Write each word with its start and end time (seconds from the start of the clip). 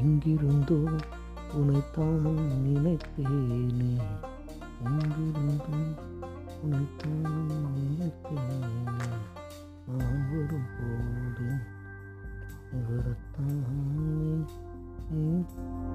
எங்கிருந்தோ 0.00 0.78
உனை 1.58 1.80
தானும் 1.94 2.42
நினைத்தேனே 2.64 3.38
எங்கிருந்தோ 4.86 5.78
உனை 6.62 6.82
தானும் 7.00 7.52
நினைத்தேனே 7.76 8.58
நான் 9.88 10.22
வரும் 10.30 10.68
போது 10.74 11.48
வரத்தானே 12.82 13.78